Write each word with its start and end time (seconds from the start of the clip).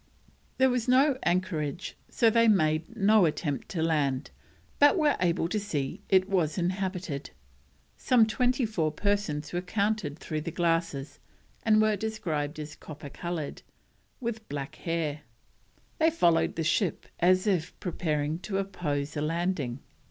There 0.57 0.71
was 0.71 0.87
no 0.87 1.15
anchorage, 1.21 1.95
so 2.09 2.31
they 2.31 2.47
made 2.47 2.95
no 2.97 3.25
attempt 3.27 3.69
to 3.69 3.83
land, 3.83 4.31
but 4.79 4.97
were 4.97 5.15
able 5.19 5.47
to 5.49 5.59
see 5.59 6.01
it 6.09 6.27
was 6.27 6.57
inhabited. 6.57 7.29
Some 7.97 8.25
twenty 8.25 8.65
four 8.65 8.91
persons 8.91 9.53
were 9.53 9.61
counted 9.61 10.17
through 10.17 10.41
the 10.41 10.49
glasses, 10.49 11.19
and 11.61 11.79
were 11.79 11.95
described 11.95 12.57
as 12.59 12.75
copper 12.75 13.09
coloured, 13.11 13.61
with 14.19 14.49
black 14.49 14.77
hair; 14.77 15.21
they 15.99 16.09
followed 16.09 16.55
the 16.55 16.63
ship 16.63 17.05
as 17.19 17.45
if 17.45 17.79
prepared 17.79 18.41
to 18.41 18.57
oppose 18.57 19.15
a 19.15 19.21
landing. 19.21 19.81